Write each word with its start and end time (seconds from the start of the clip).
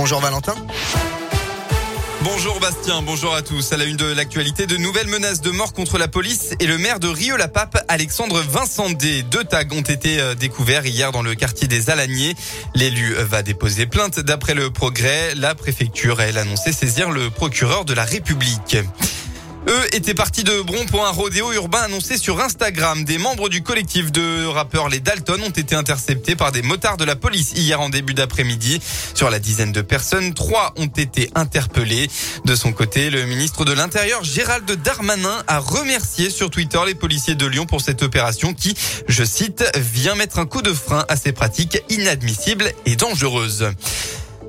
Bonjour 0.00 0.20
Valentin. 0.20 0.54
Bonjour 2.22 2.60
Bastien, 2.60 3.02
bonjour 3.02 3.34
à 3.34 3.42
tous. 3.42 3.72
À 3.72 3.76
la 3.76 3.84
une 3.84 3.96
de 3.96 4.04
l'actualité, 4.04 4.68
de 4.68 4.76
nouvelles 4.76 5.08
menaces 5.08 5.40
de 5.40 5.50
mort 5.50 5.72
contre 5.72 5.98
la 5.98 6.06
police 6.06 6.54
et 6.60 6.68
le 6.68 6.78
maire 6.78 7.00
de 7.00 7.08
Rieux-la-Pape, 7.08 7.84
Alexandre 7.88 8.40
Vincent 8.40 8.90
D. 8.90 9.24
Deux 9.24 9.42
tags 9.42 9.64
ont 9.72 9.80
été 9.80 10.20
euh, 10.20 10.36
découverts 10.36 10.86
hier 10.86 11.10
dans 11.10 11.22
le 11.22 11.34
quartier 11.34 11.66
des 11.66 11.90
Alaniers. 11.90 12.36
L'élu 12.76 13.12
va 13.14 13.42
déposer 13.42 13.86
plainte. 13.86 14.20
D'après 14.20 14.54
le 14.54 14.70
progrès, 14.70 15.34
la 15.34 15.56
préfecture 15.56 16.20
a 16.20 16.26
elle 16.26 16.38
annoncé 16.38 16.72
saisir 16.72 17.10
le 17.10 17.28
procureur 17.30 17.84
de 17.84 17.92
la 17.92 18.04
République. 18.04 18.76
Eux 19.68 19.94
étaient 19.94 20.14
partis 20.14 20.44
de 20.44 20.62
Bron 20.62 20.86
pour 20.86 21.04
un 21.04 21.10
rodéo 21.10 21.52
urbain 21.52 21.82
annoncé 21.82 22.16
sur 22.16 22.40
Instagram. 22.40 23.04
Des 23.04 23.18
membres 23.18 23.50
du 23.50 23.62
collectif 23.62 24.10
de 24.10 24.46
rappeurs 24.46 24.88
Les 24.88 24.98
Dalton 24.98 25.42
ont 25.42 25.50
été 25.50 25.74
interceptés 25.74 26.36
par 26.36 26.52
des 26.52 26.62
motards 26.62 26.96
de 26.96 27.04
la 27.04 27.16
police 27.16 27.52
hier 27.54 27.78
en 27.78 27.90
début 27.90 28.14
d'après-midi. 28.14 28.80
Sur 29.14 29.28
la 29.28 29.38
dizaine 29.38 29.72
de 29.72 29.82
personnes, 29.82 30.32
trois 30.32 30.72
ont 30.78 30.86
été 30.86 31.30
interpellés. 31.34 32.08
De 32.46 32.54
son 32.54 32.72
côté, 32.72 33.10
le 33.10 33.26
ministre 33.26 33.66
de 33.66 33.72
l'Intérieur 33.72 34.24
Gérald 34.24 34.70
Darmanin 34.82 35.42
a 35.46 35.58
remercié 35.58 36.30
sur 36.30 36.48
Twitter 36.48 36.80
les 36.86 36.94
policiers 36.94 37.34
de 37.34 37.44
Lyon 37.44 37.66
pour 37.66 37.82
cette 37.82 38.02
opération 38.02 38.54
qui, 38.54 38.74
je 39.06 39.22
cite, 39.22 39.64
vient 39.76 40.14
mettre 40.14 40.38
un 40.38 40.46
coup 40.46 40.62
de 40.62 40.72
frein 40.72 41.04
à 41.10 41.16
ces 41.16 41.32
pratiques 41.32 41.82
inadmissibles 41.90 42.72
et 42.86 42.96
dangereuses. 42.96 43.68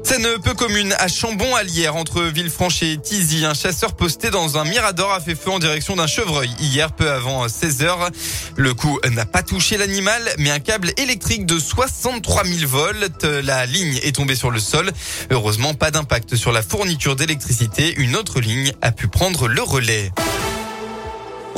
Scène 0.10 0.40
peu 0.44 0.56
commune 0.56 0.96
à 0.98 1.08
Chambon-Allière 1.08 1.96
entre 1.96 2.24
Villefranche 2.24 2.82
et 2.82 2.98
Tizy. 2.98 3.46
Un 3.46 3.54
chasseur 3.54 3.94
posté 3.94 4.32
dans 4.32 4.58
un 4.58 4.64
mirador 4.64 5.12
a 5.12 5.20
fait 5.20 5.36
feu 5.36 5.52
en 5.52 5.60
direction 5.60 5.96
d'un 5.96 6.08
chevreuil 6.08 6.50
hier 6.60 6.92
peu 6.92 7.12
avant 7.12 7.48
16 7.48 7.84
heures. 7.84 8.10
Le 8.56 8.74
coup 8.74 9.00
n'a 9.12 9.28
pas 9.28 9.44
touché 9.44 9.78
l'animal, 9.78 10.24
mais 10.40 10.50
un 10.50 10.58
câble 10.60 10.94
électrique 10.98 11.46
de 11.46 11.60
63 11.60 12.44
000 12.44 12.68
volts. 12.68 13.24
La 13.24 13.68
ligne 13.68 14.00
est 14.02 14.16
tombée 14.16 14.34
sur 14.34 14.50
le 14.50 14.60
sol. 14.60 14.92
Heureusement, 15.30 15.76
pas 15.76 15.92
d'impact 15.92 16.36
sur 16.36 16.52
la 16.52 16.64
fourniture 16.64 17.16
d'électricité. 17.16 17.94
Une 17.98 18.16
autre 18.16 18.40
ligne 18.40 18.74
a 18.82 18.92
pu 18.92 19.10
prendre 19.10 19.48
le 19.48 19.62
relais. 19.62 20.12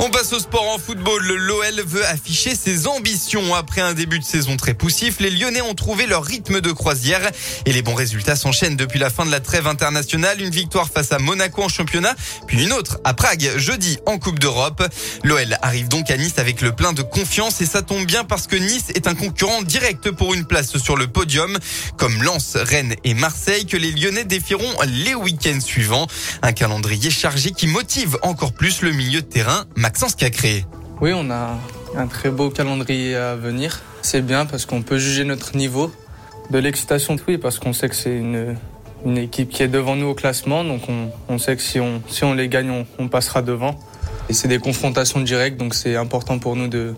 On 0.04 0.10
passe 0.10 0.32
au 0.32 0.40
sport 0.40 0.68
en 0.68 0.78
football. 0.78 1.22
L'OL 1.24 1.80
veut 1.86 2.04
afficher 2.06 2.56
ses 2.56 2.88
ambitions. 2.88 3.54
Après 3.54 3.80
un 3.80 3.94
début 3.94 4.18
de 4.18 4.24
saison 4.24 4.56
très 4.56 4.74
poussif, 4.74 5.20
les 5.20 5.30
Lyonnais 5.30 5.62
ont 5.62 5.74
trouvé 5.74 6.06
leur 6.06 6.24
rythme 6.24 6.60
de 6.60 6.72
croisière 6.72 7.30
et 7.66 7.72
les 7.72 7.82
bons 7.82 7.94
résultats 7.94 8.34
s'enchaînent 8.34 8.74
depuis 8.74 8.98
la 8.98 9.10
fin 9.10 9.24
de 9.24 9.30
la 9.30 9.38
trêve 9.38 9.68
internationale. 9.68 10.40
Une 10.40 10.50
victoire 10.50 10.88
face 10.88 11.12
à 11.12 11.20
Monaco 11.20 11.62
en 11.62 11.68
championnat, 11.68 12.16
puis 12.48 12.64
une 12.64 12.72
autre 12.72 12.98
à 13.04 13.14
Prague 13.14 13.48
jeudi 13.58 14.00
en 14.04 14.18
Coupe 14.18 14.40
d'Europe. 14.40 14.82
L'OL 15.22 15.56
arrive 15.62 15.86
donc 15.86 16.10
à 16.10 16.16
Nice 16.16 16.38
avec 16.38 16.62
le 16.62 16.72
plein 16.72 16.92
de 16.92 17.02
confiance 17.02 17.60
et 17.60 17.66
ça 17.66 17.82
tombe 17.82 18.04
bien 18.04 18.24
parce 18.24 18.48
que 18.48 18.56
Nice 18.56 18.86
est 18.96 19.06
un 19.06 19.14
concurrent 19.14 19.62
direct 19.62 20.10
pour 20.10 20.34
une 20.34 20.46
place 20.46 20.78
sur 20.78 20.96
le 20.96 21.06
podium, 21.06 21.56
comme 21.96 22.24
Lens, 22.24 22.56
Rennes 22.56 22.96
et 23.04 23.14
Marseille 23.14 23.66
que 23.66 23.76
les 23.76 23.92
Lyonnais 23.92 24.24
défieront 24.24 24.74
les 24.84 25.14
week-ends 25.14 25.60
suivants. 25.60 26.08
Un 26.42 26.52
calendrier 26.52 27.12
chargé 27.12 27.52
qui 27.52 27.68
motive 27.68 28.18
encore 28.22 28.52
plus 28.52 28.82
le 28.82 28.90
milieu 28.90 29.22
de 29.22 29.28
terrain. 29.28 29.64
Maxence 29.92 30.14
Cacré. 30.14 30.64
Oui, 31.02 31.12
on 31.14 31.30
a 31.30 31.58
un 31.98 32.06
très 32.06 32.30
beau 32.30 32.48
calendrier 32.48 33.14
à 33.14 33.36
venir. 33.36 33.82
C'est 34.00 34.22
bien 34.22 34.46
parce 34.46 34.64
qu'on 34.64 34.80
peut 34.80 34.96
juger 34.96 35.24
notre 35.24 35.54
niveau. 35.54 35.92
De 36.48 36.56
l'excitation, 36.56 37.14
oui, 37.28 37.36
parce 37.36 37.58
qu'on 37.58 37.74
sait 37.74 37.90
que 37.90 37.94
c'est 37.94 38.16
une, 38.16 38.56
équipe 39.18 39.50
qui 39.50 39.62
est 39.62 39.68
devant 39.68 39.94
nous 39.94 40.06
au 40.06 40.14
classement. 40.14 40.64
Donc 40.64 40.80
on, 41.28 41.36
sait 41.36 41.56
que 41.56 41.62
si 41.62 41.78
on, 41.78 42.32
les 42.32 42.48
gagne, 42.48 42.86
on, 42.98 43.08
passera 43.08 43.42
devant. 43.42 43.78
Et 44.30 44.32
c'est 44.32 44.48
des 44.48 44.58
confrontations 44.58 45.20
directes, 45.20 45.58
donc 45.58 45.74
c'est 45.74 45.94
important 45.96 46.38
pour 46.38 46.56
nous 46.56 46.68
de, 46.68 46.94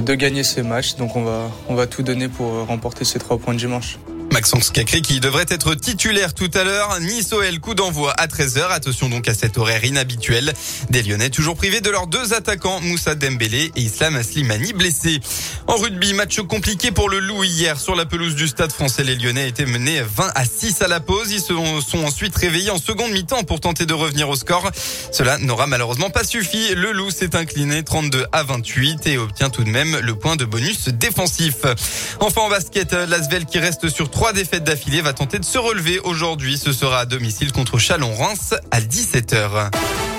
gagner 0.00 0.42
ces 0.42 0.64
matchs. 0.64 0.96
Donc 0.96 1.14
on 1.14 1.74
va, 1.76 1.86
tout 1.86 2.02
donner 2.02 2.26
pour 2.26 2.66
remporter 2.66 3.04
ces 3.04 3.20
trois 3.20 3.38
points 3.38 3.54
dimanche. 3.54 4.00
Maxence 4.32 4.70
Cacré 4.70 5.02
qui 5.02 5.20
devrait 5.20 5.44
être 5.50 5.74
titulaire 5.74 6.32
tout 6.32 6.50
à 6.54 6.64
l'heure. 6.64 6.98
Nice 7.00 7.34
coup 7.60 7.74
d'envoi 7.74 8.12
à 8.12 8.26
13h. 8.26 8.70
Attention 8.70 9.10
donc 9.10 9.28
à 9.28 9.34
cet 9.34 9.58
horaire 9.58 9.84
inhabituel. 9.84 10.54
Des 10.88 11.02
Lyonnais 11.02 11.28
toujours 11.28 11.54
privés 11.54 11.82
de 11.82 11.90
leurs 11.90 12.06
deux 12.06 12.32
attaquants, 12.32 12.80
Moussa 12.80 13.14
Dembélé 13.14 13.70
et 13.76 13.80
Islam 13.80 14.22
Slimani 14.22 14.72
blessés. 14.72 15.20
En 15.66 15.76
rugby, 15.76 16.14
match 16.14 16.40
compliqué 16.40 16.92
pour 16.92 17.10
le 17.10 17.20
Loup 17.20 17.44
hier 17.44 17.78
sur 17.78 17.94
la 17.94 18.06
pelouse 18.06 18.34
du 18.34 18.48
Stade 18.48 18.72
français. 18.72 19.04
Les 19.04 19.16
Lyonnais 19.16 19.48
étaient 19.48 19.66
menés 19.66 20.00
20 20.00 20.32
à 20.34 20.44
6 20.46 20.80
à 20.80 20.88
la 20.88 21.00
pause. 21.00 21.30
Ils 21.30 21.40
se 21.40 21.52
sont 21.86 22.04
ensuite 22.04 22.34
réveillés 22.34 22.70
en 22.70 22.78
seconde 22.78 23.12
mi-temps 23.12 23.44
pour 23.44 23.60
tenter 23.60 23.84
de 23.84 23.94
revenir 23.94 24.30
au 24.30 24.36
score. 24.36 24.70
Cela 25.12 25.36
n'aura 25.38 25.66
malheureusement 25.66 26.08
pas 26.08 26.24
suffi. 26.24 26.74
Le 26.74 26.92
Loup 26.92 27.10
s'est 27.10 27.36
incliné 27.36 27.82
32 27.82 28.24
à 28.32 28.44
28 28.44 29.06
et 29.08 29.18
obtient 29.18 29.50
tout 29.50 29.64
de 29.64 29.70
même 29.70 29.98
le 29.98 30.14
point 30.14 30.36
de 30.36 30.46
bonus 30.46 30.88
défensif. 30.88 31.56
Enfin 32.20 32.40
en 32.40 32.48
basket, 32.48 32.94
l'Asvel 32.94 33.44
qui 33.44 33.58
reste 33.58 33.90
sur 33.90 34.10
trois 34.10 34.21
trois 34.22 34.32
défaites 34.32 34.62
d'affilée 34.62 35.00
va 35.00 35.12
tenter 35.12 35.40
de 35.40 35.44
se 35.44 35.58
relever 35.58 35.98
aujourd'hui. 35.98 36.56
Ce 36.56 36.72
sera 36.72 37.00
à 37.00 37.06
domicile 37.06 37.50
contre 37.50 37.78
Chalon-Reims 37.78 38.54
à 38.70 38.80
17h. 38.80 40.11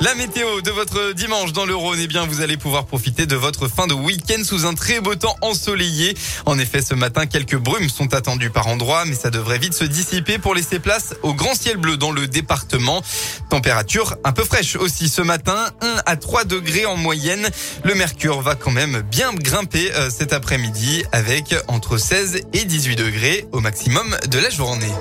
La 0.00 0.14
météo 0.16 0.60
de 0.60 0.70
votre 0.70 1.12
dimanche 1.12 1.52
dans 1.52 1.64
le 1.64 1.74
Rhône, 1.74 1.98
eh 2.00 2.06
bien, 2.06 2.26
vous 2.26 2.40
allez 2.40 2.56
pouvoir 2.56 2.84
profiter 2.84 3.26
de 3.26 3.36
votre 3.36 3.68
fin 3.68 3.86
de 3.86 3.94
week-end 3.94 4.42
sous 4.44 4.66
un 4.66 4.74
très 4.74 5.00
beau 5.00 5.14
temps 5.14 5.36
ensoleillé. 5.40 6.14
En 6.46 6.58
effet, 6.58 6.82
ce 6.82 6.94
matin, 6.94 7.26
quelques 7.26 7.56
brumes 7.56 7.88
sont 7.88 8.12
attendues 8.12 8.50
par 8.50 8.66
endroits, 8.66 9.04
mais 9.06 9.14
ça 9.14 9.30
devrait 9.30 9.58
vite 9.58 9.72
se 9.72 9.84
dissiper 9.84 10.38
pour 10.38 10.54
laisser 10.54 10.78
place 10.78 11.14
au 11.22 11.32
grand 11.32 11.54
ciel 11.54 11.76
bleu 11.76 11.96
dans 11.96 12.10
le 12.10 12.26
département. 12.26 13.02
Température 13.48 14.16
un 14.24 14.32
peu 14.32 14.44
fraîche 14.44 14.76
aussi 14.76 15.08
ce 15.08 15.22
matin, 15.22 15.56
1 15.80 16.02
à 16.04 16.16
3 16.16 16.44
degrés 16.44 16.86
en 16.86 16.96
moyenne. 16.96 17.48
Le 17.84 17.94
mercure 17.94 18.42
va 18.42 18.56
quand 18.56 18.72
même 18.72 19.00
bien 19.02 19.32
grimper 19.32 19.92
euh, 19.94 20.10
cet 20.10 20.32
après-midi 20.32 21.04
avec 21.12 21.54
entre 21.68 21.96
16 21.98 22.42
et 22.52 22.64
18 22.64 22.96
degrés 22.96 23.46
au 23.52 23.60
maximum 23.60 24.16
de 24.28 24.38
la 24.38 24.50
journée. 24.50 24.92